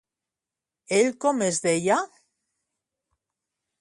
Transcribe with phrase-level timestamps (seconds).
[1.01, 1.99] Ell com es deia?